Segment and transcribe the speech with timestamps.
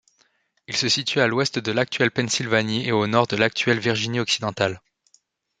[0.65, 4.81] Il se situe à l'ouest de l'actuelle Pennsylvanie et au nord de l'actuelle Virginie-Occidentale.